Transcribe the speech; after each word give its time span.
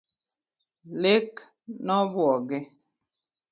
Lek 1.01 1.31
no 1.85 1.95
obuoge 2.03 2.57